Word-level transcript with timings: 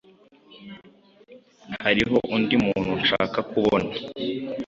Hariho 1.83 2.17
undi 2.35 2.55
muntu 2.65 2.91
nshaka 3.01 3.37
kubona. 3.51 3.89